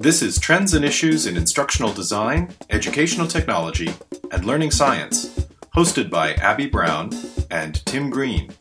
This 0.00 0.22
is 0.22 0.38
Trends 0.38 0.74
and 0.74 0.84
Issues 0.84 1.26
in 1.26 1.36
Instructional 1.36 1.92
Design, 1.92 2.54
Educational 2.70 3.26
Technology, 3.26 3.92
and 4.30 4.44
Learning 4.44 4.70
Science, 4.70 5.30
hosted 5.74 6.08
by 6.08 6.34
Abby 6.34 6.68
Brown 6.68 7.10
and 7.50 7.84
Tim 7.84 8.08
Green. 8.08 8.52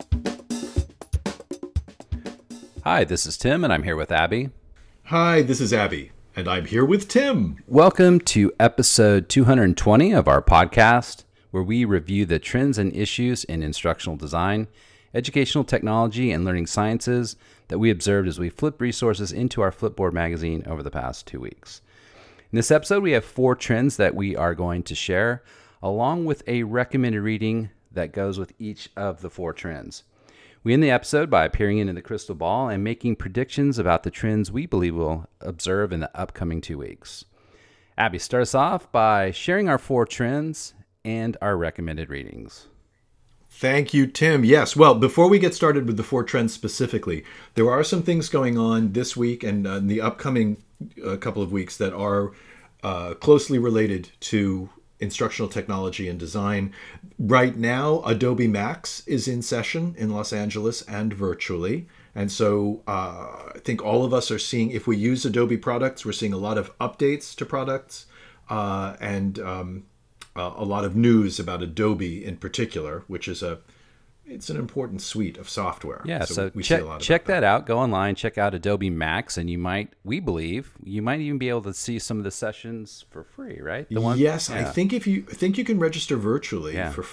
Hi, 2.83 3.03
this 3.03 3.27
is 3.27 3.37
Tim, 3.37 3.63
and 3.63 3.71
I'm 3.71 3.83
here 3.83 3.95
with 3.95 4.11
Abby. 4.11 4.49
Hi, 5.03 5.43
this 5.43 5.61
is 5.61 5.71
Abby, 5.73 6.11
and 6.35 6.47
I'm 6.47 6.65
here 6.65 6.83
with 6.83 7.07
Tim. 7.07 7.57
Welcome 7.67 8.19
to 8.21 8.51
episode 8.59 9.29
220 9.29 10.13
of 10.13 10.27
our 10.27 10.41
podcast, 10.41 11.23
where 11.51 11.61
we 11.61 11.85
review 11.85 12.25
the 12.25 12.39
trends 12.39 12.79
and 12.79 12.91
issues 12.95 13.43
in 13.43 13.61
instructional 13.61 14.17
design, 14.17 14.67
educational 15.13 15.63
technology, 15.63 16.31
and 16.31 16.45
learning 16.45 16.67
sciences 16.67 17.35
that 17.67 17.79
we 17.79 17.89
observed 17.89 18.27
as 18.27 18.39
we 18.39 18.49
flipped 18.49 18.81
resources 18.81 19.31
into 19.31 19.61
our 19.61 19.71
Flipboard 19.71 20.13
magazine 20.13 20.63
over 20.67 20.83
the 20.83 20.91
past 20.91 21.27
two 21.27 21.39
weeks. 21.39 21.81
In 22.51 22.55
this 22.55 22.71
episode, 22.71 23.03
we 23.03 23.11
have 23.11 23.25
four 23.25 23.55
trends 23.55 23.97
that 23.97 24.15
we 24.15 24.35
are 24.35 24.55
going 24.55 24.83
to 24.83 24.95
share, 24.95 25.43
along 25.81 26.25
with 26.25 26.43
a 26.47 26.63
recommended 26.63 27.21
reading 27.21 27.69
that 27.91 28.13
goes 28.13 28.39
with 28.39 28.53
each 28.57 28.89
of 28.95 29.21
the 29.21 29.29
four 29.29 29.53
trends. 29.53 30.03
We 30.63 30.73
end 30.73 30.83
the 30.83 30.91
episode 30.91 31.29
by 31.29 31.47
peering 31.47 31.77
into 31.77 31.93
the 31.93 32.01
crystal 32.01 32.35
ball 32.35 32.69
and 32.69 32.83
making 32.83 33.17
predictions 33.17 33.79
about 33.79 34.03
the 34.03 34.11
trends 34.11 34.51
we 34.51 34.65
believe 34.65 34.95
we'll 34.95 35.27
observe 35.39 35.91
in 35.91 35.99
the 35.99 36.17
upcoming 36.17 36.61
two 36.61 36.77
weeks. 36.77 37.25
Abby, 37.97 38.19
start 38.19 38.41
us 38.41 38.53
off 38.53 38.91
by 38.91 39.31
sharing 39.31 39.69
our 39.69 39.77
four 39.77 40.05
trends 40.05 40.73
and 41.03 41.35
our 41.41 41.57
recommended 41.57 42.09
readings. 42.09 42.67
Thank 43.49 43.93
you, 43.93 44.05
Tim. 44.05 44.45
Yes. 44.45 44.75
Well, 44.75 44.93
before 44.93 45.27
we 45.29 45.39
get 45.39 45.55
started 45.55 45.87
with 45.87 45.97
the 45.97 46.03
four 46.03 46.23
trends 46.23 46.53
specifically, 46.53 47.23
there 47.55 47.69
are 47.69 47.83
some 47.83 48.03
things 48.03 48.29
going 48.29 48.57
on 48.57 48.91
this 48.93 49.17
week 49.17 49.43
and 49.43 49.65
uh, 49.65 49.77
in 49.77 49.87
the 49.87 50.01
upcoming 50.01 50.57
uh, 51.03 51.17
couple 51.17 51.41
of 51.41 51.51
weeks 51.51 51.77
that 51.77 51.93
are 51.93 52.33
uh, 52.83 53.15
closely 53.15 53.57
related 53.57 54.11
to 54.19 54.69
instructional 54.99 55.49
technology 55.49 56.07
and 56.07 56.19
design. 56.19 56.73
Right 57.17 57.55
now, 57.55 58.01
Adobe 58.05 58.47
Max 58.47 59.05
is 59.07 59.27
in 59.27 59.41
session 59.41 59.95
in 59.97 60.11
Los 60.11 60.33
Angeles 60.33 60.81
and 60.83 61.13
virtually. 61.13 61.87
And 62.15 62.31
so 62.31 62.81
uh, 62.87 63.51
I 63.55 63.59
think 63.63 63.83
all 63.83 64.03
of 64.03 64.13
us 64.13 64.31
are 64.31 64.39
seeing, 64.39 64.71
if 64.71 64.87
we 64.87 64.97
use 64.97 65.25
Adobe 65.25 65.57
products, 65.57 66.05
we're 66.05 66.13
seeing 66.13 66.33
a 66.33 66.37
lot 66.37 66.57
of 66.57 66.75
updates 66.79 67.35
to 67.35 67.45
products 67.45 68.07
uh, 68.49 68.95
and 68.99 69.39
um, 69.39 69.85
uh, 70.37 70.53
a 70.55 70.63
lot 70.65 70.85
of 70.85 70.95
news 70.95 71.39
about 71.39 71.61
Adobe 71.63 72.23
in 72.23 72.37
particular, 72.37 73.03
which 73.07 73.27
is 73.27 73.41
a 73.43 73.59
it's 74.29 74.49
an 74.49 74.57
important 74.57 75.01
suite 75.01 75.37
of 75.37 75.49
software. 75.49 76.01
Yeah, 76.05 76.25
so, 76.25 76.33
so 76.33 76.61
check 76.61 76.83
check 76.99 77.25
that. 77.25 77.41
that. 77.41 77.43
out. 77.43 77.65
Go 77.65 77.79
online, 77.79 78.15
check 78.15 78.37
out 78.37 78.53
Adobe 78.53 78.89
Max, 78.89 79.37
and 79.37 79.49
you 79.49 79.57
might, 79.57 79.93
we 80.03 80.19
believe, 80.19 80.73
you 80.83 81.01
might 81.01 81.21
even 81.21 81.37
be 81.37 81.49
able 81.49 81.61
to 81.63 81.73
see 81.73 81.97
some 81.97 82.17
of 82.17 82.23
the 82.23 82.31
sessions 82.31 83.05
for 83.09 83.23
free, 83.23 83.59
right? 83.61 83.87
The 83.89 84.01
one, 84.01 84.17
yes, 84.17 84.49
yeah. 84.49 84.59
I 84.59 84.63
think 84.65 84.93
if 84.93 85.07
you 85.07 85.25
I 85.31 85.33
think 85.33 85.57
you 85.57 85.63
can 85.63 85.79
register 85.79 86.17
virtually 86.17 86.75
yeah. 86.75 86.91
for. 86.91 87.05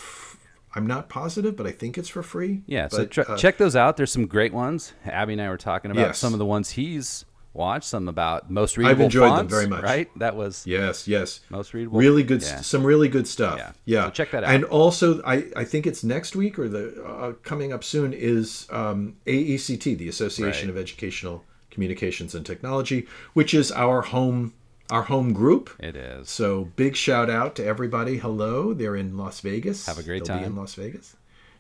I'm 0.77 0.89
not 0.89 1.09
positive, 1.09 1.55
but 1.55 1.69
I 1.69 1.71
think 1.71 1.97
it's 1.97 2.09
for 2.09 2.25
free. 2.25 2.63
Yeah, 2.67 2.89
but, 2.91 3.15
so 3.15 3.23
uh, 3.23 3.37
check 3.37 3.59
those 3.59 3.77
out. 3.77 3.97
There's 3.97 4.11
some 4.11 4.27
great 4.27 4.53
ones. 4.53 4.93
Abby 5.05 5.35
and 5.35 5.43
I 5.43 5.49
were 5.49 5.57
talking 5.57 5.93
about 5.93 6.09
yes. 6.09 6.19
some 6.19 6.33
of 6.33 6.41
the 6.41 6.45
ones 6.45 6.71
he's 6.71 7.25
watch 7.55 7.85
some 7.85 8.09
about 8.09 8.51
most 8.51 8.77
readable. 8.77 8.91
I've 8.91 9.01
enjoyed 9.01 9.31
fonts, 9.31 9.39
them 9.39 9.49
very 9.49 9.67
much. 9.69 9.83
Right, 9.83 10.19
that 10.19 10.37
was 10.37 10.67
yes, 10.67 11.09
yes, 11.09 11.41
most 11.49 11.73
readable. 11.73 11.99
Really 11.99 12.23
good, 12.23 12.43
yeah. 12.43 12.61
some 12.61 12.85
really 12.85 13.09
good 13.09 13.27
stuff. 13.27 13.57
Yeah, 13.57 13.73
yeah. 13.85 14.05
So 14.07 14.11
check 14.11 14.33
that 14.33 14.45
out. 14.45 14.55
And 14.55 14.65
also, 14.65 15.23
I 15.23 15.47
I 15.57 15.65
think 15.65 15.87
it's 15.87 16.05
next 16.05 16.37
week 16.37 16.59
or 16.59 16.69
the 16.69 17.03
uh, 17.03 17.33
coming 17.43 17.73
up 17.73 17.83
soon 17.83 18.13
is 18.13 18.67
um, 18.71 19.17
AECT, 19.27 19.97
the 19.97 20.09
Association 20.09 20.69
right. 20.69 20.77
of 20.77 20.83
Educational 20.83 21.45
Communications 21.71 22.35
and 22.35 22.45
Technology, 22.45 23.07
which 23.33 23.55
is 23.55 23.73
our 23.73 24.03
home 24.03 24.53
our 24.91 25.05
home 25.05 25.33
group. 25.33 25.71
It 25.79 25.97
is. 25.97 26.29
So 26.29 26.67
big 26.77 26.97
shout 26.97 27.31
out 27.31 27.55
to 27.57 27.65
everybody. 27.65 28.19
Hello, 28.19 28.75
they're 28.75 28.97
in 28.97 29.17
Las 29.17 29.41
Vegas. 29.41 29.87
Have 29.87 29.99
a 29.99 30.03
great 30.03 30.25
They'll 30.25 30.37
time 30.37 30.45
in 30.45 30.57
Las 30.57 30.75
Vegas. 30.75 31.17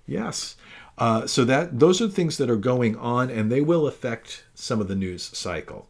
Yes. 0.06 0.56
Uh, 0.96 1.26
so 1.26 1.44
that 1.44 1.80
those 1.80 2.00
are 2.00 2.08
things 2.08 2.36
that 2.38 2.48
are 2.48 2.56
going 2.56 2.96
on, 2.96 3.30
and 3.30 3.50
they 3.50 3.60
will 3.60 3.86
affect 3.86 4.44
some 4.54 4.80
of 4.80 4.88
the 4.88 4.94
news 4.94 5.22
cycle. 5.36 5.88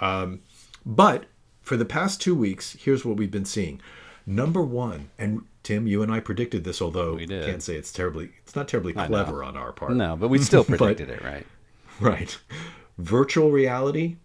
Um, 0.00 0.40
but 0.84 1.26
for 1.60 1.76
the 1.76 1.84
past 1.84 2.20
two 2.20 2.34
weeks, 2.34 2.76
here's 2.80 3.04
what 3.04 3.16
we've 3.16 3.30
been 3.30 3.44
seeing. 3.44 3.80
Number 4.26 4.62
one, 4.62 5.10
and 5.18 5.42
Tim, 5.62 5.86
you 5.86 6.02
and 6.02 6.10
I 6.10 6.20
predicted 6.20 6.64
this, 6.64 6.80
although 6.80 7.14
we 7.14 7.26
did. 7.26 7.44
can't 7.44 7.62
say 7.62 7.76
it's 7.76 7.92
terribly, 7.92 8.30
it's 8.42 8.56
not 8.56 8.68
terribly 8.68 8.92
clever 8.92 9.44
on 9.44 9.56
our 9.56 9.72
part. 9.72 9.92
No, 9.92 10.16
but 10.16 10.28
we 10.28 10.38
still 10.38 10.64
predicted 10.76 11.08
but, 11.08 11.16
it, 11.16 11.22
right? 11.22 11.46
Right. 12.00 12.38
Virtual 12.98 13.50
reality, 13.50 14.16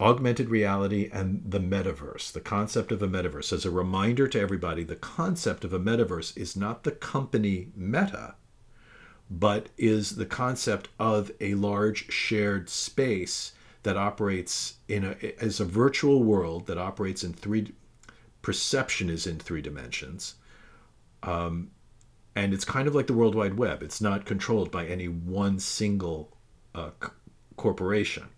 augmented 0.00 0.48
reality, 0.48 1.10
and 1.12 1.42
the 1.44 1.60
metaverse, 1.60 2.32
the 2.32 2.40
concept 2.40 2.92
of 2.92 3.02
a 3.02 3.08
metaverse. 3.08 3.52
As 3.52 3.64
a 3.64 3.70
reminder 3.70 4.28
to 4.28 4.40
everybody, 4.40 4.84
the 4.84 4.96
concept 4.96 5.64
of 5.64 5.72
a 5.72 5.80
metaverse 5.80 6.36
is 6.36 6.56
not 6.56 6.84
the 6.84 6.92
company 6.92 7.68
Meta, 7.74 8.34
but 9.30 9.68
is 9.76 10.16
the 10.16 10.26
concept 10.26 10.88
of 10.98 11.30
a 11.40 11.54
large 11.54 12.12
shared 12.12 12.68
space 12.68 13.52
that 13.82 13.96
operates 13.96 14.74
in 14.88 15.04
a 15.04 15.42
as 15.42 15.60
a 15.60 15.64
virtual 15.64 16.22
world 16.22 16.66
that 16.66 16.78
operates 16.78 17.24
in 17.24 17.32
three 17.32 17.72
perception 18.42 19.10
is 19.10 19.26
in 19.26 19.38
three 19.38 19.62
dimensions 19.62 20.36
um, 21.22 21.70
and 22.34 22.52
it's 22.52 22.64
kind 22.64 22.86
of 22.86 22.94
like 22.94 23.06
the 23.06 23.14
world 23.14 23.34
wide 23.34 23.54
web. 23.54 23.82
It's 23.82 24.00
not 24.00 24.26
controlled 24.26 24.70
by 24.70 24.86
any 24.86 25.08
one 25.08 25.58
single 25.58 26.36
uh, 26.74 26.90
c- 27.02 27.10
corporation. 27.56 28.28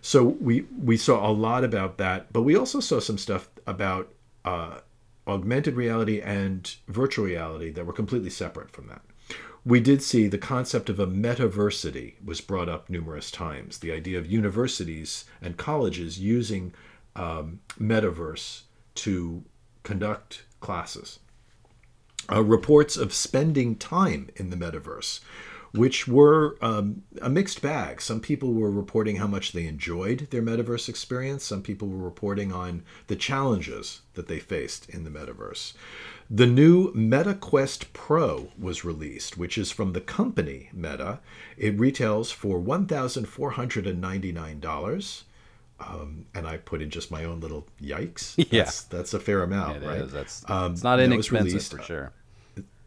So 0.00 0.22
we 0.24 0.62
we 0.82 0.96
saw 0.96 1.28
a 1.28 1.32
lot 1.32 1.64
about 1.64 1.98
that 1.98 2.32
but 2.32 2.42
we 2.42 2.56
also 2.56 2.80
saw 2.80 3.00
some 3.00 3.18
stuff 3.18 3.48
about 3.66 4.12
uh, 4.44 4.78
augmented 5.26 5.74
reality 5.76 6.20
and 6.20 6.74
virtual 6.88 7.24
reality 7.26 7.70
that 7.70 7.86
were 7.86 7.92
completely 7.92 8.30
separate 8.30 8.70
from 8.70 8.88
that 8.88 9.02
we 9.64 9.80
did 9.80 10.02
see 10.02 10.26
the 10.26 10.38
concept 10.38 10.88
of 10.88 10.98
a 10.98 11.06
metaversity 11.06 12.14
was 12.24 12.40
brought 12.40 12.68
up 12.68 12.90
numerous 12.90 13.30
times. 13.30 13.78
The 13.78 13.92
idea 13.92 14.18
of 14.18 14.26
universities 14.26 15.24
and 15.40 15.56
colleges 15.56 16.18
using 16.18 16.74
um, 17.14 17.60
metaverse 17.80 18.62
to 18.96 19.44
conduct 19.82 20.44
classes. 20.60 21.20
Uh, 22.30 22.42
reports 22.42 22.96
of 22.96 23.12
spending 23.12 23.76
time 23.76 24.30
in 24.36 24.50
the 24.50 24.56
metaverse, 24.56 25.20
which 25.72 26.06
were 26.06 26.56
um, 26.60 27.02
a 27.20 27.28
mixed 27.30 27.60
bag. 27.62 28.02
Some 28.02 28.20
people 28.20 28.52
were 28.52 28.70
reporting 28.70 29.16
how 29.16 29.26
much 29.26 29.50
they 29.52 29.66
enjoyed 29.66 30.28
their 30.30 30.42
metaverse 30.42 30.88
experience. 30.88 31.44
Some 31.44 31.62
people 31.62 31.88
were 31.88 32.04
reporting 32.04 32.52
on 32.52 32.84
the 33.06 33.16
challenges 33.16 34.02
that 34.14 34.28
they 34.28 34.38
faced 34.38 34.88
in 34.90 35.04
the 35.04 35.10
metaverse. 35.10 35.72
The 36.30 36.46
new 36.46 36.92
Meta 36.94 37.34
Quest 37.34 37.92
Pro 37.92 38.48
was 38.58 38.84
released, 38.84 39.36
which 39.36 39.58
is 39.58 39.70
from 39.70 39.92
the 39.92 40.00
company 40.00 40.70
Meta. 40.72 41.20
It 41.56 41.78
retails 41.78 42.30
for 42.30 42.58
$1,499. 42.58 45.22
Um, 45.80 46.26
and 46.34 46.46
I 46.46 46.58
put 46.58 46.80
in 46.80 46.90
just 46.90 47.10
my 47.10 47.24
own 47.24 47.40
little 47.40 47.66
yikes. 47.82 48.36
Yeah, 48.52 48.64
that's, 48.64 48.82
that's 48.84 49.14
a 49.14 49.20
fair 49.20 49.42
amount, 49.42 49.82
it 49.82 49.86
right? 49.86 50.02
Is. 50.02 50.12
That's 50.12 50.48
um, 50.48 50.72
it's 50.72 50.84
not 50.84 51.00
inexpensive 51.00 51.64
for 51.64 51.82
sure. 51.82 52.12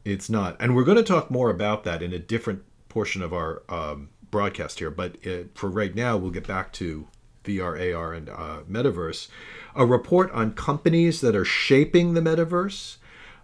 It's 0.06 0.30
not, 0.30 0.56
and 0.60 0.76
we're 0.76 0.84
going 0.84 0.98
to 0.98 1.04
talk 1.04 1.32
more 1.32 1.50
about 1.50 1.84
that 1.84 2.04
in 2.04 2.14
a 2.14 2.20
different 2.20 2.64
portion 2.96 3.22
of 3.22 3.34
our 3.34 3.62
um, 3.68 4.08
broadcast 4.32 4.80
here. 4.80 4.90
But 4.90 5.18
it, 5.22 5.52
for 5.54 5.70
right 5.70 5.94
now, 5.94 6.16
we'll 6.16 6.32
get 6.32 6.48
back 6.48 6.72
to 6.74 7.10
VR, 7.44 7.94
AR, 7.94 8.14
and 8.14 8.30
uh, 8.30 8.62
metaverse. 8.72 9.28
A 9.76 9.86
report 9.86 10.32
on 10.32 10.54
companies 10.54 11.20
that 11.20 11.36
are 11.36 11.44
shaping 11.44 12.14
the 12.14 12.22
metaverse 12.22 12.96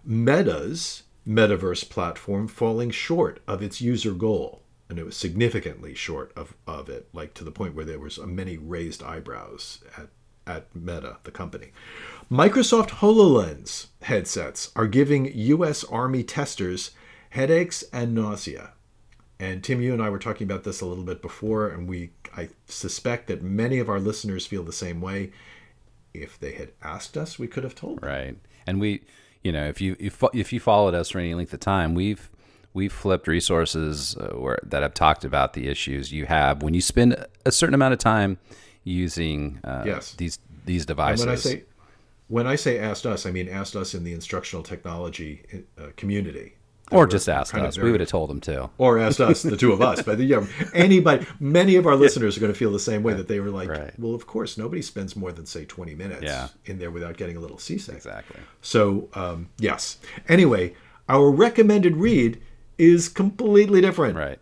Meta's 0.04 1.02
metaverse 1.28 1.88
platform 1.88 2.48
falling 2.48 2.90
short 2.90 3.40
of 3.46 3.62
its 3.62 3.82
user 3.82 4.12
goal. 4.12 4.62
And 4.88 4.98
it 4.98 5.04
was 5.04 5.18
significantly 5.18 5.94
short 5.94 6.32
of, 6.34 6.54
of 6.66 6.88
it, 6.88 7.10
like 7.12 7.34
to 7.34 7.44
the 7.44 7.52
point 7.52 7.74
where 7.74 7.84
there 7.84 8.00
was 8.00 8.18
many 8.18 8.56
raised 8.56 9.02
eyebrows 9.02 9.80
at, 9.98 10.08
at 10.46 10.74
Meta, 10.74 11.18
the 11.24 11.30
company. 11.30 11.72
Microsoft 12.30 12.88
HoloLens 12.88 13.88
headsets 14.00 14.72
are 14.74 14.86
giving 14.86 15.30
US 15.34 15.84
Army 15.84 16.22
testers 16.24 16.92
headaches 17.30 17.84
and 17.92 18.14
nausea. 18.14 18.72
And 19.42 19.64
Tim, 19.64 19.80
you 19.80 19.92
and 19.92 20.00
I 20.00 20.08
were 20.08 20.20
talking 20.20 20.44
about 20.44 20.62
this 20.62 20.80
a 20.80 20.86
little 20.86 21.02
bit 21.02 21.20
before, 21.20 21.68
and 21.68 21.88
we 21.88 22.10
I 22.36 22.48
suspect 22.66 23.26
that 23.26 23.42
many 23.42 23.80
of 23.80 23.88
our 23.88 23.98
listeners 23.98 24.46
feel 24.46 24.62
the 24.62 24.72
same 24.72 25.00
way. 25.00 25.32
If 26.14 26.38
they 26.38 26.52
had 26.52 26.70
asked 26.80 27.16
us, 27.16 27.40
we 27.40 27.48
could 27.48 27.64
have 27.64 27.74
told 27.74 28.00
them. 28.00 28.08
Right. 28.08 28.38
And 28.68 28.80
we 28.80 29.02
you 29.42 29.50
know, 29.50 29.66
if 29.66 29.80
you 29.80 29.96
if, 29.98 30.22
if 30.32 30.52
you 30.52 30.60
followed 30.60 30.94
us 30.94 31.10
for 31.10 31.18
any 31.18 31.34
length 31.34 31.52
of 31.52 31.58
time, 31.58 31.92
we've 31.96 32.30
we've 32.72 32.92
flipped 32.92 33.26
resources 33.26 34.16
uh, 34.16 34.28
where, 34.36 34.60
that 34.62 34.82
have 34.82 34.94
talked 34.94 35.24
about 35.24 35.54
the 35.54 35.66
issues 35.66 36.12
you 36.12 36.26
have 36.26 36.62
when 36.62 36.72
you 36.72 36.80
spend 36.80 37.26
a 37.44 37.50
certain 37.50 37.74
amount 37.74 37.94
of 37.94 37.98
time 37.98 38.38
using 38.84 39.58
uh, 39.64 39.82
yes. 39.84 40.14
these 40.14 40.38
these 40.66 40.86
devices. 40.86 41.22
And 41.22 41.30
when 41.30 41.36
I 41.36 41.40
say 41.40 41.62
when 42.28 42.46
I 42.46 42.54
say 42.54 42.78
asked 42.78 43.06
us, 43.06 43.26
I 43.26 43.32
mean 43.32 43.48
asked 43.48 43.74
us 43.74 43.92
in 43.92 44.04
the 44.04 44.12
instructional 44.12 44.62
technology 44.62 45.64
uh, 45.76 45.88
community. 45.96 46.54
Or 46.92 47.06
just 47.06 47.28
asked 47.28 47.54
us. 47.54 47.78
We 47.78 47.90
would 47.90 48.00
have 48.00 48.08
told 48.08 48.30
them 48.30 48.40
too. 48.40 48.70
or 48.78 48.98
asked 48.98 49.20
us, 49.20 49.42
the 49.42 49.56
two 49.56 49.72
of 49.72 49.80
us. 49.82 50.02
But 50.02 50.18
yeah, 50.20 50.44
anybody, 50.74 51.26
many 51.40 51.76
of 51.76 51.86
our 51.86 51.96
listeners 52.04 52.36
are 52.36 52.40
going 52.40 52.52
to 52.52 52.58
feel 52.58 52.72
the 52.72 52.78
same 52.78 53.02
way 53.02 53.14
that 53.14 53.28
they 53.28 53.40
were 53.40 53.50
like, 53.50 53.68
Right. 53.68 53.98
well, 53.98 54.14
of 54.14 54.26
course, 54.26 54.56
nobody 54.58 54.82
spends 54.82 55.16
more 55.16 55.32
than 55.32 55.46
say 55.46 55.64
20 55.64 55.94
minutes 55.94 56.22
Yeah. 56.22 56.48
in 56.66 56.78
there 56.78 56.90
without 56.90 57.16
getting 57.16 57.36
a 57.36 57.40
little 57.40 57.58
seasick. 57.58 57.96
Exactly. 57.96 58.40
So 58.60 59.08
um, 59.14 59.48
yes. 59.58 59.98
Anyway, 60.28 60.74
our 61.08 61.30
recommended 61.30 61.96
read 61.96 62.40
is 62.78 63.08
completely 63.08 63.80
different. 63.80 64.16
Right. 64.16 64.38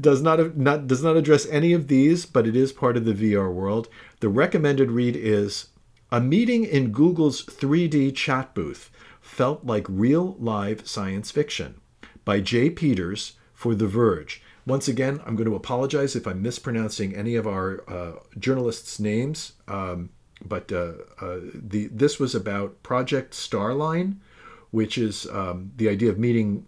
Does 0.00 0.20
not 0.22 0.56
not 0.56 0.88
does 0.88 1.04
not 1.04 1.16
address 1.16 1.46
any 1.46 1.72
of 1.72 1.86
these, 1.86 2.26
but 2.26 2.48
it 2.48 2.56
is 2.56 2.72
part 2.72 2.96
of 2.96 3.04
the 3.04 3.12
VR 3.14 3.52
world. 3.52 3.88
The 4.20 4.28
recommended 4.28 4.90
read 4.90 5.14
is 5.14 5.68
a 6.10 6.20
meeting 6.20 6.64
in 6.64 6.90
Google's 6.90 7.44
3D 7.44 8.14
chat 8.14 8.54
booth 8.54 8.90
felt 9.24 9.64
like 9.64 9.86
real 9.88 10.36
live 10.38 10.86
science 10.86 11.30
fiction 11.30 11.80
by 12.26 12.40
Jay 12.40 12.68
Peters 12.68 13.32
for 13.54 13.74
The 13.74 13.86
Verge. 13.86 14.42
Once 14.66 14.86
again, 14.86 15.20
I'm 15.24 15.34
going 15.34 15.48
to 15.48 15.56
apologize 15.56 16.14
if 16.14 16.26
I'm 16.26 16.42
mispronouncing 16.42 17.16
any 17.16 17.34
of 17.34 17.46
our 17.46 17.82
uh, 17.88 18.12
journalists' 18.38 19.00
names, 19.00 19.52
um, 19.66 20.10
but 20.44 20.70
uh, 20.70 20.92
uh, 21.20 21.38
the 21.54 21.88
this 21.90 22.20
was 22.20 22.34
about 22.34 22.82
Project 22.82 23.32
Starline, 23.32 24.16
which 24.70 24.98
is 24.98 25.26
um, 25.32 25.72
the 25.76 25.88
idea 25.88 26.10
of 26.10 26.18
meeting 26.18 26.66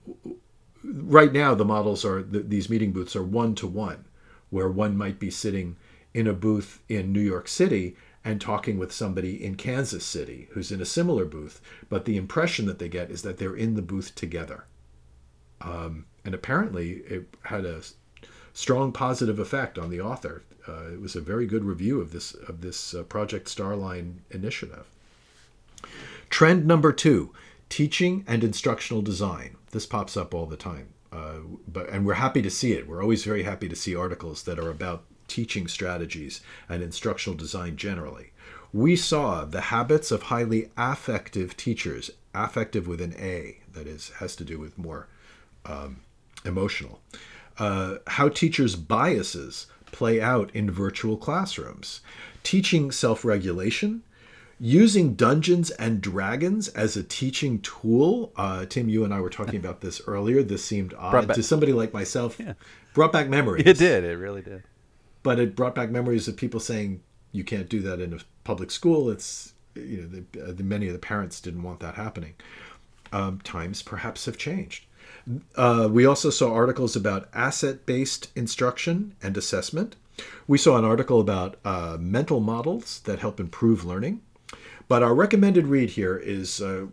right 0.82 1.32
now 1.32 1.54
the 1.54 1.64
models 1.64 2.04
are 2.04 2.22
th 2.22 2.44
these 2.48 2.70
meeting 2.70 2.92
booths 2.92 3.16
are 3.16 3.22
one 3.22 3.54
to 3.54 3.66
one 3.66 4.04
where 4.50 4.68
one 4.68 4.96
might 4.96 5.18
be 5.18 5.30
sitting 5.30 5.76
in 6.14 6.26
a 6.26 6.32
booth 6.32 6.80
in 6.88 7.12
New 7.12 7.20
York 7.20 7.48
City 7.48 7.96
and 8.26 8.40
talking 8.40 8.76
with 8.78 8.92
somebody 8.92 9.42
in 9.42 9.54
Kansas 9.54 10.04
City 10.04 10.48
who's 10.50 10.70
in 10.70 10.82
a 10.82 10.84
similar 10.84 11.24
booth 11.24 11.62
but 11.88 12.04
the 12.04 12.18
impression 12.18 12.66
that 12.66 12.78
they 12.78 12.90
get 12.90 13.10
is 13.10 13.22
that 13.22 13.38
they're 13.38 13.56
in 13.56 13.74
the 13.74 13.82
booth 13.82 14.14
together 14.14 14.66
um, 15.62 16.04
and 16.26 16.34
apparently 16.34 17.02
it 17.08 17.34
had 17.44 17.64
a 17.64 17.80
strong 18.52 18.92
positive 18.92 19.38
effect 19.38 19.78
on 19.78 19.88
the 19.88 20.00
author 20.00 20.42
uh, 20.68 20.92
it 20.92 21.00
was 21.00 21.16
a 21.16 21.20
very 21.20 21.46
good 21.46 21.64
review 21.64 22.00
of 22.00 22.12
this 22.12 22.34
of 22.34 22.60
this 22.60 22.92
uh, 22.92 23.02
project 23.04 23.48
starline 23.48 24.16
initiative 24.30 24.86
Trend 26.30 26.66
number 26.66 26.92
two 26.92 27.32
teaching 27.68 28.24
and 28.26 28.44
instructional 28.44 29.02
design. 29.02 29.56
This 29.72 29.86
pops 29.86 30.16
up 30.16 30.34
all 30.34 30.46
the 30.46 30.56
time. 30.56 30.88
Uh, 31.12 31.38
but 31.66 31.88
and 31.88 32.04
we're 32.04 32.14
happy 32.14 32.42
to 32.42 32.50
see 32.50 32.72
it. 32.72 32.86
We're 32.86 33.02
always 33.02 33.24
very 33.24 33.44
happy 33.44 33.68
to 33.68 33.76
see 33.76 33.94
articles 33.94 34.42
that 34.42 34.58
are 34.58 34.70
about 34.70 35.04
teaching 35.28 35.68
strategies 35.68 36.40
and 36.68 36.82
instructional 36.82 37.36
design 37.36 37.76
generally. 37.76 38.32
We 38.72 38.96
saw 38.96 39.44
the 39.44 39.62
habits 39.62 40.10
of 40.10 40.24
highly 40.24 40.70
affective 40.76 41.56
teachers, 41.56 42.10
affective 42.34 42.86
with 42.86 43.00
an 43.00 43.14
A, 43.18 43.60
that 43.72 43.86
is, 43.86 44.10
has 44.18 44.36
to 44.36 44.44
do 44.44 44.58
with 44.58 44.76
more 44.76 45.08
um, 45.64 46.00
emotional. 46.44 47.00
Uh, 47.58 47.96
how 48.06 48.28
teachers' 48.28 48.76
biases 48.76 49.66
play 49.92 50.20
out 50.20 50.50
in 50.54 50.70
virtual 50.70 51.16
classrooms, 51.16 52.00
teaching 52.42 52.90
self 52.90 53.24
regulation, 53.24 54.02
using 54.60 55.14
Dungeons 55.14 55.70
and 55.70 56.00
Dragons 56.00 56.68
as 56.68 56.96
a 56.96 57.02
teaching 57.02 57.60
tool. 57.60 58.32
Uh, 58.36 58.66
Tim, 58.66 58.88
you 58.88 59.04
and 59.04 59.14
I 59.14 59.20
were 59.20 59.30
talking 59.30 59.56
about 59.56 59.80
this 59.80 60.00
earlier. 60.06 60.42
This 60.42 60.64
seemed 60.64 60.94
odd 60.98 61.28
back- 61.28 61.36
to 61.36 61.42
somebody 61.42 61.72
like 61.72 61.92
myself. 61.92 62.36
Yeah. 62.38 62.54
Brought 62.94 63.12
back 63.12 63.28
memories. 63.28 63.64
It 63.66 63.78
did. 63.78 64.04
It 64.04 64.16
really 64.16 64.42
did. 64.42 64.62
But 65.26 65.40
it 65.40 65.56
brought 65.56 65.74
back 65.74 65.90
memories 65.90 66.28
of 66.28 66.36
people 66.36 66.60
saying 66.60 67.02
you 67.32 67.42
can't 67.42 67.68
do 67.68 67.80
that 67.80 68.00
in 68.00 68.14
a 68.14 68.18
public 68.44 68.70
school. 68.70 69.10
It's 69.10 69.54
you 69.74 70.02
know 70.02 70.06
the, 70.06 70.40
uh, 70.40 70.52
the 70.52 70.62
many 70.62 70.86
of 70.86 70.92
the 70.92 71.00
parents 71.00 71.40
didn't 71.40 71.64
want 71.64 71.80
that 71.80 71.96
happening. 71.96 72.34
Um, 73.12 73.40
times 73.40 73.82
perhaps 73.82 74.26
have 74.26 74.38
changed. 74.38 74.84
Uh, 75.56 75.88
we 75.90 76.06
also 76.06 76.30
saw 76.30 76.54
articles 76.54 76.94
about 76.94 77.28
asset-based 77.34 78.28
instruction 78.36 79.16
and 79.20 79.36
assessment. 79.36 79.96
We 80.46 80.58
saw 80.58 80.78
an 80.78 80.84
article 80.84 81.20
about 81.20 81.56
uh, 81.64 81.96
mental 81.98 82.38
models 82.38 83.00
that 83.00 83.18
help 83.18 83.40
improve 83.40 83.84
learning. 83.84 84.20
But 84.86 85.02
our 85.02 85.12
recommended 85.12 85.66
read 85.66 85.90
here 85.90 86.16
is 86.16 86.60
uh, 86.60 86.86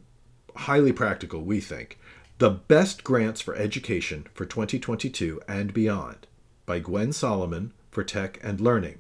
highly 0.56 0.92
practical, 0.92 1.44
we 1.44 1.60
think. 1.62 2.00
The 2.40 2.50
Best 2.50 3.04
Grants 3.04 3.42
for 3.42 3.54
Education 3.54 4.26
for 4.34 4.48
2022 4.48 5.40
and 5.48 5.72
Beyond 5.72 6.26
by 6.66 6.80
Gwen 6.80 7.14
Solomon 7.14 7.74
for 7.94 8.04
Tech 8.04 8.40
and 8.44 8.60
Learning. 8.60 8.98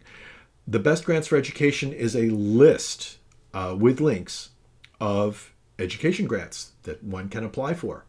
The 0.67 0.79
Best 0.79 1.03
Grants 1.03 1.27
for 1.27 1.35
Education 1.35 1.91
is 1.91 2.15
a 2.15 2.29
list 2.29 3.17
uh, 3.53 3.75
with 3.77 3.99
links 3.99 4.49
of 5.01 5.53
education 5.79 6.27
grants 6.27 6.71
that 6.83 7.03
one 7.03 7.27
can 7.29 7.43
apply 7.43 7.73
for 7.73 8.05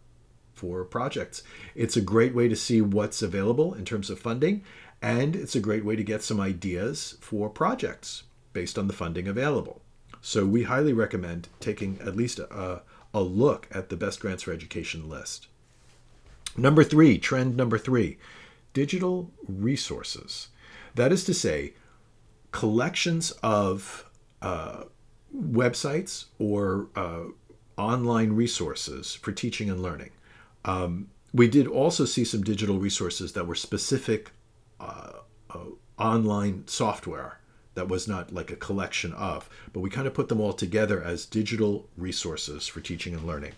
for 0.53 0.85
projects. 0.85 1.43
It's 1.75 1.97
a 1.97 2.01
great 2.01 2.35
way 2.35 2.47
to 2.49 2.55
see 2.55 2.81
what's 2.81 3.23
available 3.23 3.75
in 3.75 3.85
terms 3.85 4.09
of 4.09 4.21
funding, 4.21 4.63
and 5.03 5.35
it's 5.35 5.57
a 5.57 5.61
great 5.61 5.85
way 5.85 5.97
to 5.97 6.05
get 6.05 6.23
some 6.23 6.41
ideas 6.41 7.17
for 7.21 7.51
projects 7.51 8.23
based 8.53 8.79
on 8.79 8.87
the 8.87 8.93
funding 8.95 9.27
available. 9.27 9.81
So 10.21 10.47
we 10.47 10.63
highly 10.63 10.93
recommend 10.93 11.49
taking 11.61 11.99
at 12.01 12.17
least 12.17 12.39
a, 12.39 12.83
a 13.13 13.21
look 13.21 13.69
at 13.73 13.89
the 13.89 13.97
Best 13.97 14.21
Grants 14.21 14.45
for 14.45 14.53
Education 14.53 15.09
list. 15.09 15.49
Number 16.57 16.85
three, 16.85 17.19
trend 17.19 17.57
number 17.57 17.79
three, 17.79 18.17
digital 18.73 19.33
resources. 19.49 20.49
That 20.95 21.13
is 21.13 21.25
to 21.25 21.35
say, 21.35 21.75
collections 22.53 23.33
of 23.43 24.09
uh, 24.41 24.85
websites 25.37 26.27
or 26.39 26.89
uh, 26.95 27.25
online 27.77 28.33
resources 28.33 29.15
for 29.15 29.33
teaching 29.33 29.69
and 29.71 29.83
learning. 29.83 30.11
Um, 30.65 31.09
we 31.33 31.49
did 31.49 31.67
also 31.67 32.05
see 32.05 32.25
some 32.25 32.43
digital 32.43 32.79
resources 32.79 33.33
that 33.33 33.47
were 33.47 33.57
specific 33.57 34.31
uh, 34.79 35.15
uh, 35.51 35.59
online 35.99 36.65
software 36.67 37.41
that 37.75 37.89
was 37.89 38.07
not 38.07 38.33
like 38.33 38.53
a 38.53 38.57
collection 38.57 39.13
of, 39.15 39.49
but 39.73 39.81
we 39.81 39.91
kind 39.91 40.07
of 40.07 40.15
put 40.15 40.29
them 40.29 40.41
all 40.41 40.53
together 40.53 41.03
as 41.03 41.27
digital 41.27 41.89
resources 41.97 42.69
for 42.69 42.81
teaching 42.81 43.15
and 43.15 43.27
learning. 43.27 43.53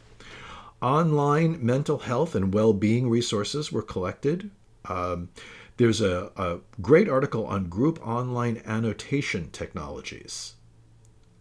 Online 0.81 1.65
mental 1.65 1.99
health 1.99 2.35
and 2.35 2.53
well 2.55 2.73
being 2.73 3.11
resources 3.11 3.71
were 3.71 3.83
collected. 3.83 4.51
Um, 4.87 5.29
there's 5.77 6.01
a, 6.01 6.31
a 6.37 6.59
great 6.81 7.09
article 7.09 7.47
on 7.47 7.69
group 7.69 8.05
online 8.07 8.63
annotation 8.65 9.51
technologies. 9.51 10.55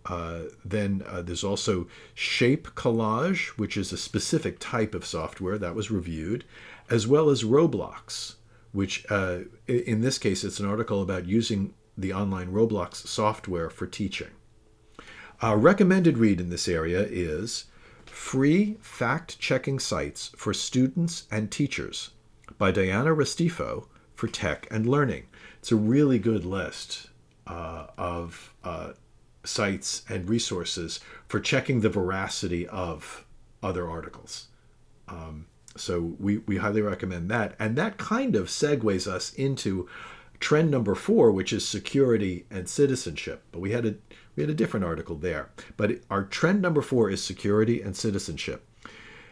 Uh, 0.06 0.42
then 0.64 1.04
uh, 1.08 1.22
there's 1.22 1.44
also 1.44 1.88
Shape 2.14 2.68
Collage, 2.76 3.48
which 3.58 3.76
is 3.76 3.92
a 3.92 3.98
specific 3.98 4.58
type 4.60 4.94
of 4.94 5.06
software 5.06 5.58
that 5.58 5.74
was 5.74 5.90
reviewed, 5.90 6.46
as 6.90 7.08
well 7.08 7.30
as 7.30 7.44
Roblox, 7.44 8.36
which 8.72 9.06
uh, 9.10 9.40
in 9.68 10.02
this 10.02 10.18
case 10.20 10.44
it's 10.44 10.60
an 10.60 10.68
article 10.68 11.02
about 11.02 11.26
using 11.26 11.74
the 11.98 12.14
online 12.14 12.52
Roblox 12.52 13.08
software 13.08 13.70
for 13.70 13.88
teaching. 13.88 14.32
Our 15.42 15.58
recommended 15.58 16.18
read 16.18 16.40
in 16.40 16.50
this 16.50 16.68
area 16.68 17.02
is 17.10 17.66
Free 18.06 18.78
Fact 18.82 19.40
Checking 19.40 19.80
Sites 19.80 20.32
for 20.38 20.54
Students 20.54 21.26
and 21.32 21.52
Teachers 21.52 22.12
by 22.58 22.72
Diana 22.72 23.16
Restifo 23.16 23.88
for 24.26 24.32
Tech 24.32 24.68
and 24.72 24.90
Learning. 24.90 25.28
It's 25.60 25.72
a 25.72 25.76
really 25.76 26.18
good 26.18 26.46
list 26.46 27.10
uh, 27.46 27.88
of 27.96 28.56
uh, 28.64 28.94
sites 29.44 30.04
and 30.10 30.28
resources 30.28 31.00
for 31.28 31.40
checking 31.40 31.82
the 31.82 31.90
veracity 31.90 32.68
of 32.68 33.24
other 33.62 33.88
articles. 33.88 34.48
Um, 35.08 35.46
so 35.78 36.16
we, 36.20 36.40
we 36.40 36.58
highly 36.58 36.82
recommend 36.82 37.30
that. 37.30 37.56
And 37.60 37.76
that 37.76 37.98
kind 37.98 38.36
of 38.36 38.48
segues 38.48 39.06
us 39.06 39.32
into 39.34 39.88
trend 40.40 40.72
number 40.72 40.96
four, 40.96 41.32
which 41.32 41.54
is 41.54 41.68
security 41.68 42.48
and 42.50 42.68
citizenship. 42.68 43.44
But 43.52 43.60
we 43.60 43.72
had 43.72 43.86
a 43.86 43.96
we 44.36 44.42
had 44.42 44.50
a 44.50 44.56
different 44.56 44.86
article 44.86 45.16
there. 45.16 45.52
But 45.78 46.00
our 46.10 46.24
trend 46.24 46.64
number 46.64 46.82
four 46.82 47.12
is 47.12 47.24
security 47.24 47.80
and 47.80 47.96
citizenship. 47.96 48.68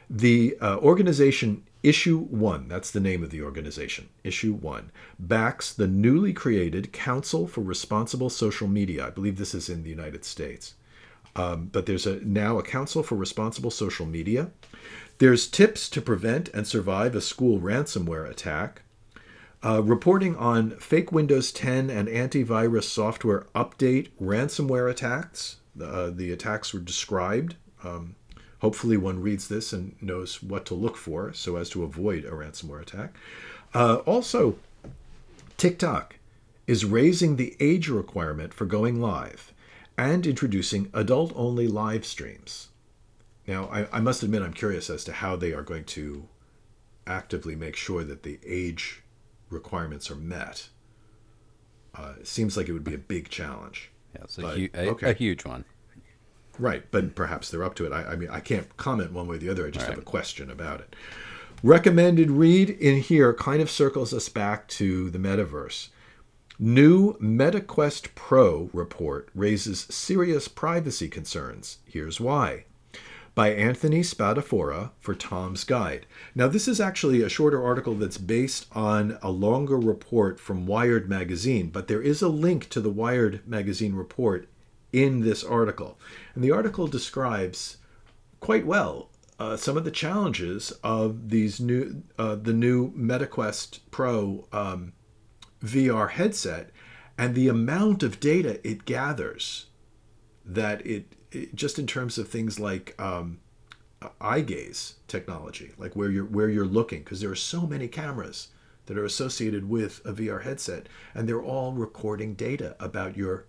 The 0.07 0.55
uh, 0.61 0.77
organization 0.77 1.63
Issue 1.83 2.17
One, 2.17 2.69
that's 2.69 2.91
the 2.91 3.01
name 3.01 3.23
of 3.23 3.29
the 3.29 3.41
organization, 3.41 4.07
Issue 4.23 4.53
One, 4.53 4.89
backs 5.19 5.73
the 5.73 5.87
newly 5.87 6.31
created 6.31 6.93
Council 6.93 7.45
for 7.45 7.61
Responsible 7.61 8.29
Social 8.29 8.69
Media. 8.69 9.07
I 9.07 9.09
believe 9.09 9.37
this 9.37 9.53
is 9.53 9.69
in 9.69 9.83
the 9.83 9.89
United 9.89 10.23
States. 10.23 10.75
Um, 11.35 11.69
but 11.71 11.85
there's 11.85 12.05
a 12.05 12.23
now 12.23 12.57
a 12.57 12.63
Council 12.63 13.03
for 13.03 13.15
Responsible 13.15 13.71
Social 13.71 14.05
Media. 14.05 14.51
There's 15.17 15.47
tips 15.47 15.89
to 15.89 16.01
prevent 16.01 16.49
and 16.49 16.65
survive 16.65 17.15
a 17.15 17.21
school 17.21 17.59
ransomware 17.59 18.29
attack. 18.29 18.83
Uh, 19.63 19.81
reporting 19.81 20.35
on 20.35 20.71
fake 20.71 21.11
Windows 21.11 21.51
10 21.51 21.89
and 21.89 22.07
antivirus 22.07 22.83
software 22.83 23.45
update 23.55 24.09
ransomware 24.21 24.89
attacks. 24.89 25.57
Uh, 25.81 26.09
the 26.09 26.31
attacks 26.31 26.73
were 26.73 26.79
described. 26.79 27.55
Um, 27.83 28.15
hopefully, 28.63 28.95
one 28.95 29.21
reads 29.21 29.49
this 29.49 29.73
and 29.73 29.93
knows 30.01 30.41
what 30.41 30.65
to 30.65 30.73
look 30.73 30.95
for 30.95 31.33
so 31.33 31.57
as 31.57 31.69
to 31.69 31.83
avoid 31.83 32.23
a 32.23 32.31
ransomware 32.31 32.81
attack. 32.81 33.13
Uh, 33.73 33.95
also, 34.05 34.55
TikTok 35.57 36.15
is 36.65 36.85
raising 36.85 37.35
the 37.35 37.55
age 37.59 37.89
requirement 37.89 38.53
for 38.53 38.65
going 38.65 39.01
live 39.01 39.51
and 39.97 40.25
introducing 40.25 40.89
adult 40.93 41.33
only 41.35 41.67
live 41.67 42.05
streams. 42.05 42.69
Now, 43.45 43.65
I, 43.65 43.97
I 43.97 43.99
must 43.99 44.23
admit, 44.23 44.41
I'm 44.41 44.53
curious 44.53 44.89
as 44.89 45.03
to 45.03 45.11
how 45.11 45.35
they 45.35 45.51
are 45.51 45.61
going 45.61 45.83
to 45.85 46.27
actively 47.05 47.55
make 47.55 47.75
sure 47.75 48.05
that 48.05 48.23
the 48.23 48.39
age 48.47 49.03
requirements 49.49 50.09
are 50.09 50.15
met, 50.15 50.69
uh, 51.95 52.13
it 52.21 52.27
seems 52.27 52.55
like 52.55 52.69
it 52.69 52.73
would 52.73 52.85
be 52.85 52.93
a 52.95 52.97
big 52.97 53.27
challenge. 53.27 53.91
Yeah, 54.15 54.21
it's 54.23 54.37
a, 54.37 54.41
But, 54.41 54.57
hu- 54.57 54.69
a, 54.73 54.89
okay. 54.91 55.11
a 55.11 55.13
huge 55.13 55.43
one. 55.43 55.65
Right, 56.59 56.83
but 56.91 57.15
perhaps 57.15 57.49
they're 57.49 57.63
up 57.63 57.75
to 57.75 57.85
it. 57.85 57.91
I, 57.91 58.03
I 58.03 58.15
mean, 58.15 58.29
I 58.29 58.39
can't 58.39 58.75
comment 58.77 59.11
one 59.11 59.27
way 59.27 59.35
or 59.35 59.39
the 59.39 59.49
other. 59.49 59.65
I 59.65 59.71
just 59.71 59.87
have 59.87 59.97
a 59.97 60.01
question 60.03 60.51
about 60.51 60.81
it. 60.81 60.95
Recommended 61.63 62.29
read 62.29 62.69
in 62.69 62.99
here 62.99 63.33
kind 63.33 63.61
of 63.61 63.71
circles 63.71 64.13
us 64.13 64.29
back 64.29 64.67
to 64.69 65.09
the 65.09 65.17
metaverse. 65.17 65.89
New 66.59 67.13
MetaQuest 67.13 68.13
Pro 68.15 68.69
report 68.73 69.29
raises 69.33 69.87
serious 69.89 70.47
privacy 70.47 71.07
concerns. 71.07 71.79
Here's 71.85 72.19
why. 72.19 72.65
By 73.33 73.53
Anthony 73.53 74.01
Spadafora 74.01 74.91
for 74.99 75.15
Tom's 75.15 75.63
Guide. 75.63 76.05
Now, 76.35 76.47
this 76.47 76.67
is 76.67 76.79
actually 76.79 77.23
a 77.23 77.29
shorter 77.29 77.63
article 77.63 77.95
that's 77.95 78.19
based 78.19 78.67
on 78.73 79.17
a 79.23 79.31
longer 79.31 79.79
report 79.79 80.39
from 80.39 80.67
Wired 80.67 81.09
Magazine, 81.09 81.69
but 81.69 81.87
there 81.87 82.01
is 82.01 82.21
a 82.21 82.29
link 82.29 82.69
to 82.69 82.79
the 82.79 82.91
Wired 82.91 83.41
Magazine 83.47 83.95
report 83.95 84.47
in 84.93 85.21
this 85.21 85.43
article. 85.43 85.99
And 86.35 86.43
the 86.43 86.51
article 86.51 86.87
describes 86.87 87.77
quite 88.39 88.65
well 88.65 89.09
uh, 89.39 89.57
some 89.57 89.75
of 89.75 89.83
the 89.83 89.91
challenges 89.91 90.71
of 90.83 91.29
these 91.29 91.59
new 91.59 92.03
uh, 92.17 92.35
the 92.35 92.53
new 92.53 92.93
MetaQuest 92.93 93.79
Pro 93.91 94.47
um, 94.53 94.93
VR 95.63 96.11
headset 96.11 96.69
and 97.17 97.35
the 97.35 97.47
amount 97.47 98.03
of 98.03 98.19
data 98.19 98.65
it 98.67 98.85
gathers 98.85 99.67
that 100.45 100.85
it, 100.85 101.13
it 101.31 101.55
just 101.55 101.79
in 101.79 101.87
terms 101.87 102.17
of 102.17 102.27
things 102.27 102.59
like 102.59 102.99
um, 103.01 103.39
eye 104.21 104.41
gaze 104.41 104.95
technology 105.07 105.71
like 105.77 105.95
where 105.95 106.09
you're 106.09 106.25
where 106.25 106.49
you're 106.49 106.65
looking 106.65 106.99
because 106.99 107.21
there 107.21 107.31
are 107.31 107.35
so 107.35 107.65
many 107.65 107.87
cameras 107.87 108.49
that 108.85 108.97
are 108.97 109.05
associated 109.05 109.67
with 109.69 110.01
a 110.05 110.13
VR 110.13 110.43
headset 110.43 110.87
and 111.13 111.27
they're 111.27 111.41
all 111.41 111.71
recording 111.73 112.33
data 112.33 112.75
about 112.79 113.15
your 113.15 113.45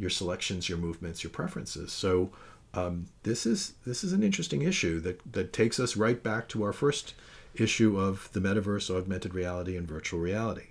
your 0.00 0.10
selections 0.10 0.68
your 0.68 0.78
movements 0.78 1.22
your 1.22 1.30
preferences 1.30 1.92
so 1.92 2.30
um, 2.72 3.06
this 3.24 3.46
is 3.46 3.74
this 3.84 4.02
is 4.02 4.12
an 4.12 4.22
interesting 4.22 4.62
issue 4.62 5.00
that 5.00 5.20
that 5.32 5.52
takes 5.52 5.78
us 5.78 5.96
right 5.96 6.22
back 6.22 6.48
to 6.48 6.62
our 6.62 6.72
first 6.72 7.14
issue 7.54 7.98
of 7.98 8.28
the 8.32 8.40
metaverse 8.40 8.94
augmented 8.94 9.34
reality 9.34 9.76
and 9.76 9.86
virtual 9.86 10.20
reality 10.20 10.66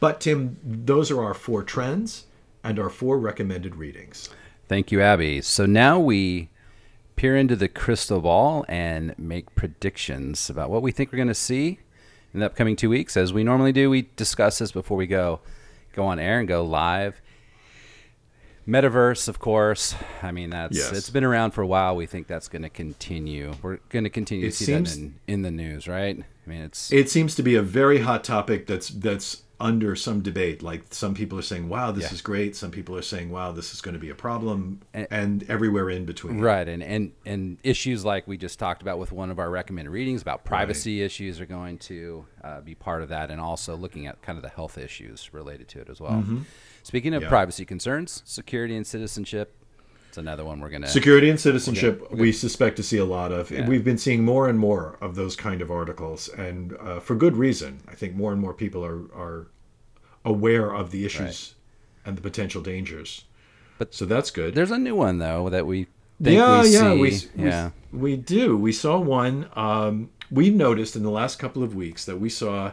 but 0.00 0.20
tim 0.20 0.58
those 0.62 1.10
are 1.10 1.22
our 1.22 1.34
four 1.34 1.62
trends 1.62 2.24
and 2.64 2.78
our 2.78 2.90
four 2.90 3.18
recommended 3.18 3.76
readings 3.76 4.28
Thank 4.72 4.90
you, 4.90 5.02
Abby. 5.02 5.42
So 5.42 5.66
now 5.66 6.00
we 6.00 6.48
peer 7.16 7.36
into 7.36 7.56
the 7.56 7.68
crystal 7.68 8.22
ball 8.22 8.64
and 8.68 9.14
make 9.18 9.54
predictions 9.54 10.48
about 10.48 10.70
what 10.70 10.80
we 10.80 10.92
think 10.92 11.12
we're 11.12 11.18
going 11.18 11.28
to 11.28 11.34
see 11.34 11.78
in 12.32 12.40
the 12.40 12.46
upcoming 12.46 12.74
two 12.74 12.88
weeks. 12.88 13.14
As 13.14 13.34
we 13.34 13.44
normally 13.44 13.72
do, 13.72 13.90
we 13.90 14.08
discuss 14.16 14.60
this 14.60 14.72
before 14.72 14.96
we 14.96 15.06
go 15.06 15.40
go 15.92 16.04
on 16.04 16.18
air 16.18 16.38
and 16.38 16.48
go 16.48 16.64
live. 16.64 17.20
Metaverse, 18.66 19.28
of 19.28 19.38
course. 19.38 19.94
I 20.22 20.30
mean, 20.32 20.50
that's 20.50 20.76
Yes. 20.76 20.92
it's 20.92 21.10
been 21.10 21.24
around 21.24 21.50
for 21.50 21.62
a 21.62 21.66
while. 21.66 21.96
We 21.96 22.06
think 22.06 22.26
that's 22.28 22.48
going 22.48 22.62
to 22.62 22.68
continue. 22.68 23.54
We're 23.62 23.78
going 23.88 24.04
to 24.04 24.10
continue 24.10 24.46
It 24.46 24.50
to 24.50 24.56
see 24.56 24.64
seems- 24.66 24.94
that 24.96 25.02
in, 25.02 25.14
in 25.26 25.42
the 25.42 25.50
news, 25.50 25.88
right? 25.88 26.16
I 26.46 26.50
mean, 26.50 26.60
it's 26.62 26.92
it 26.92 27.10
seems 27.10 27.34
to 27.36 27.42
be 27.42 27.54
a 27.54 27.62
very 27.62 27.98
hot 27.98 28.24
topic 28.24 28.66
that's 28.66 28.88
that's 28.88 29.42
under 29.62 29.94
some 29.94 30.20
debate 30.20 30.60
like 30.62 30.82
some 30.90 31.14
people 31.14 31.38
are 31.38 31.42
saying 31.42 31.68
wow 31.68 31.92
this 31.92 32.04
Yeah. 32.04 32.12
is 32.14 32.20
great 32.20 32.56
some 32.56 32.70
people 32.72 32.96
are 32.96 33.02
saying 33.02 33.30
wow 33.30 33.52
this 33.52 33.72
is 33.72 33.80
going 33.80 33.94
to 33.94 33.98
be 34.00 34.10
a 34.10 34.14
problem 34.14 34.80
and, 34.92 35.06
And- 35.10 35.44
everywhere 35.48 35.88
in 35.88 36.04
between 36.04 36.40
Right, 36.40 36.68
and, 36.68 36.82
and 36.82 37.12
and 37.24 37.58
issues 37.62 38.04
like 38.04 38.26
we 38.26 38.36
just 38.36 38.58
talked 38.58 38.82
about 38.82 38.98
with 38.98 39.12
one 39.12 39.30
of 39.30 39.38
our 39.38 39.48
recommended 39.50 39.90
readings 39.92 40.20
about 40.20 40.44
privacy 40.44 41.00
issues 41.02 41.40
are 41.40 41.46
going 41.46 41.78
to 41.78 42.26
uh, 42.42 42.60
be 42.60 42.74
part 42.74 43.02
of 43.02 43.08
that, 43.10 43.30
and 43.30 43.40
also 43.40 43.76
looking 43.76 44.08
at 44.08 44.20
kind 44.20 44.36
of 44.36 44.42
the 44.42 44.48
health 44.48 44.76
issues 44.76 45.32
related 45.32 45.68
to 45.68 45.80
it 45.80 45.88
as 45.88 46.00
well. 46.00 46.24
Speaking 46.82 47.14
of 47.14 47.20
Mm-hmm. 47.20 47.26
Yeah. 47.26 47.28
privacy 47.28 47.64
concerns, 47.64 48.22
security 48.26 48.76
and 48.76 48.84
citizenship, 48.84 49.54
it's 50.12 50.18
another 50.18 50.44
one 50.44 50.60
we're 50.60 50.68
gonna. 50.68 50.86
security 50.86 51.30
and 51.30 51.40
citizenship 51.40 52.12
we 52.12 52.32
suspect 52.32 52.76
to 52.76 52.82
see 52.82 52.98
a 52.98 53.04
lot 53.04 53.32
of 53.32 53.50
Yeah. 53.50 53.66
we've 53.66 53.82
been 53.82 53.96
seeing 53.96 54.22
more 54.26 54.46
and 54.46 54.58
more 54.58 54.98
of 55.00 55.14
those 55.14 55.34
kind 55.36 55.62
of 55.62 55.70
articles 55.70 56.28
and 56.28 56.76
uh, 56.78 57.00
for 57.00 57.14
good 57.16 57.34
reason 57.34 57.80
i 57.88 57.94
think 57.94 58.14
more 58.14 58.30
and 58.30 58.38
more 58.38 58.52
people 58.52 58.84
are 58.84 59.04
are 59.14 59.46
aware 60.22 60.70
of 60.74 60.90
the 60.90 61.06
issues 61.06 61.54
and 62.04 62.18
the 62.18 62.20
potential 62.20 62.60
dangers 62.60 63.24
But 63.78 63.94
so 63.94 64.04
that's 64.04 64.30
good 64.30 64.54
There's 64.54 64.70
a 64.70 64.76
new 64.78 64.94
one 64.94 65.16
though 65.16 65.48
that 65.48 65.66
we 65.66 65.86
think 66.22 66.36
yeah, 66.36 66.60
we 66.60 66.68
yeah, 66.68 66.80
see. 66.92 67.00
we, 67.00 67.10
we, 67.42 67.48
yeah, 67.48 67.70
we 67.90 68.16
do. 68.16 68.54
We 68.56 68.70
saw 68.72 68.98
one. 68.98 69.48
Um, 69.56 70.10
we 70.30 70.50
noticed 70.50 70.94
in 70.94 71.02
the 71.02 71.10
last 71.10 71.38
couple 71.38 71.62
of 71.64 71.74
weeks 71.74 72.04
that 72.04 72.18
we 72.20 72.28
saw 72.28 72.72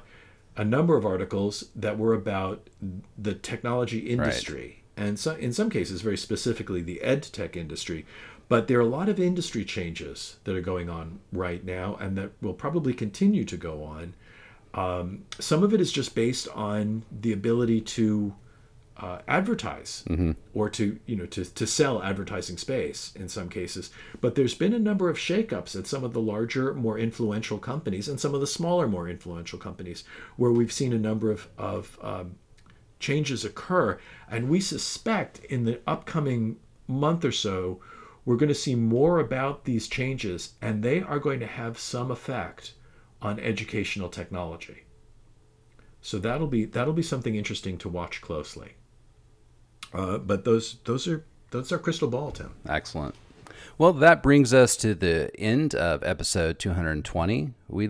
a 0.58 0.64
number 0.66 0.98
of 0.98 1.06
articles 1.06 1.64
that 1.76 1.98
were 1.98 2.14
about 2.14 2.70
the 3.18 3.34
technology 3.34 4.00
industry, 4.00 4.79
and 5.00 5.18
so, 5.18 5.34
in 5.36 5.54
some 5.54 5.70
cases, 5.70 6.02
very 6.02 6.18
specifically 6.18 6.82
the 6.82 7.02
ed 7.02 7.24
tech 7.24 7.56
industry. 7.56 8.06
But 8.50 8.68
there 8.68 8.80
are 8.80 8.82
a 8.82 8.86
lot 8.86 9.08
of 9.08 9.18
industry 9.18 9.64
changes 9.64 10.38
that 10.44 10.56
are 10.56 10.62
going 10.62 10.90
on 10.90 11.22
right 11.32 11.64
now, 11.64 11.96
and 12.02 12.18
that 12.18 12.32
will 12.42 12.54
probably 12.54 12.94
continue 12.94 13.46
to 13.46 13.56
go 13.56 13.84
on. 13.84 14.14
Um, 14.74 15.24
some 15.40 15.64
of 15.64 15.74
it 15.74 15.80
is 15.80 15.94
just 15.94 16.16
based 16.16 16.50
on 16.50 17.06
the 17.22 17.32
ability 17.32 17.80
to 17.82 18.36
uh, 18.98 19.20
advertise 19.30 20.04
or 20.54 20.70
to 20.72 21.00
you 21.06 21.16
know 21.16 21.26
to, 21.28 21.46
to 21.46 21.66
sell 21.66 22.04
advertising 22.04 22.58
space 22.58 23.14
in 23.16 23.30
some 23.30 23.48
cases 23.48 23.92
but 24.20 24.36
there's 24.36 24.54
been 24.54 24.74
a 24.74 24.80
number 24.80 25.10
of 25.10 25.16
shakeups 25.16 25.80
at 25.80 25.88
some 25.88 26.04
of 26.04 26.12
the 26.12 26.20
larger 26.20 26.74
more 26.74 27.00
influential 27.00 27.58
companies 27.58 28.10
and 28.10 28.20
some 28.20 28.36
of 28.36 28.42
the 28.42 28.48
smaller 28.48 28.90
more 28.90 29.08
influential 29.08 29.58
companies 29.58 30.04
where 30.36 30.52
we've 30.52 30.74
seen 30.74 30.92
a 30.92 31.00
number 31.00 31.32
of, 31.32 31.48
of 31.58 31.98
um, 32.02 32.36
changes 33.00 33.46
occur 33.46 34.00
and 34.30 34.50
we 34.50 34.60
suspect 34.60 35.40
in 35.46 35.66
the 35.66 35.80
upcoming 35.88 36.58
month 36.88 37.24
or 37.24 37.32
so 37.32 37.80
we're 38.26 38.36
going 38.36 38.50
to 38.50 38.56
see 38.56 38.76
more 38.76 39.20
about 39.20 39.64
these 39.66 39.88
changes 39.88 40.54
and 40.62 40.84
they 40.84 41.02
are 41.02 41.20
going 41.20 41.40
to 41.40 41.48
have 41.48 41.80
some 41.80 42.12
effect 42.12 42.74
on 43.22 43.40
educational 43.40 44.10
technology 44.10 44.84
so 46.02 46.18
that'll 46.18 46.48
be 46.48 46.66
that'll 46.66 46.94
be 46.94 47.04
something 47.04 47.36
interesting 47.36 47.78
to 47.78 47.90
watch 47.90 48.22
closely 48.22 48.74
uh, 49.94 50.18
but 50.18 50.46
those 50.46 50.78
those 50.84 51.08
are 51.08 51.26
those 51.52 51.72
are 51.72 51.80
crystal 51.80 52.08
ball, 52.08 52.32
Tim. 52.32 52.54
excellent. 52.68 53.16
Well, 53.78 53.94
that 53.94 54.22
brings 54.22 54.54
us 54.54 54.76
to 54.78 54.94
the 54.94 55.32
end 55.40 55.74
of 55.74 56.04
episode 56.04 56.60
220. 56.60 57.54
We, 57.70 57.90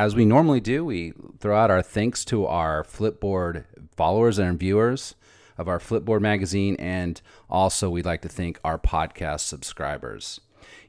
as 0.00 0.14
we 0.14 0.24
normally 0.24 0.60
do, 0.60 0.82
we 0.82 1.12
throw 1.40 1.54
out 1.54 1.70
our 1.70 1.82
thanks 1.82 2.24
to 2.24 2.46
our 2.46 2.82
Flipboard 2.84 3.66
followers 3.94 4.38
and 4.38 4.58
viewers 4.58 5.14
of 5.58 5.68
our 5.68 5.78
Flipboard 5.78 6.22
magazine, 6.22 6.74
and 6.78 7.20
also 7.50 7.90
we'd 7.90 8.06
like 8.06 8.22
to 8.22 8.28
thank 8.30 8.58
our 8.64 8.78
podcast 8.78 9.40
subscribers. 9.40 10.40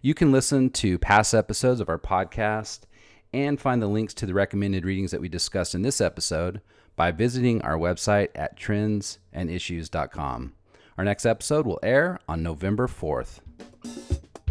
You 0.01 0.13
can 0.13 0.31
listen 0.31 0.69
to 0.69 0.97
past 0.97 1.33
episodes 1.33 1.81
of 1.81 1.89
our 1.89 1.99
podcast 1.99 2.83
and 3.33 3.59
find 3.59 3.81
the 3.81 3.87
links 3.87 4.13
to 4.13 4.25
the 4.25 4.33
recommended 4.33 4.85
readings 4.85 5.11
that 5.11 5.19
we 5.19 5.27
discussed 5.27 5.75
in 5.75 5.81
this 5.81 5.99
episode 5.99 6.61
by 6.95 7.11
visiting 7.11 7.61
our 7.63 7.77
website 7.77 8.29
at 8.33 8.57
trendsandissues.com. 8.57 10.53
Our 10.97 11.03
next 11.03 11.25
episode 11.25 11.65
will 11.65 11.79
air 11.83 12.21
on 12.29 12.43
November 12.43 12.87
4th. 12.87 13.41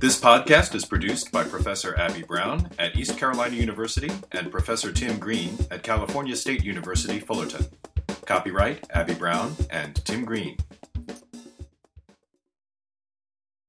This 0.01 0.19
podcast 0.19 0.75
is 0.75 0.87
produced 0.87 1.31
by 1.31 1.45
Professor 1.45 1.95
Abby 1.95 2.23
Brown 2.23 2.71
at 2.79 2.97
East 2.97 3.19
Carolina 3.19 3.55
University 3.55 4.11
and 4.33 4.51
Professor 4.51 4.91
Tim 4.95 5.19
Green 5.19 5.59
at 5.71 5.83
California 5.83 6.35
State 6.37 6.65
University, 6.65 7.21
Fullerton. 7.21 7.67
Copyright 8.25 8.87
Abby 8.95 9.13
Brown 9.13 9.55
and 9.69 9.95
Tim 10.07 10.25
Green. 10.25 10.57